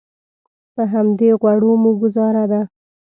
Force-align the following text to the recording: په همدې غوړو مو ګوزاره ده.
په 0.75 0.83
همدې 0.93 1.29
غوړو 1.39 1.71
مو 1.81 1.91
ګوزاره 2.01 2.43
ده. 2.51 2.61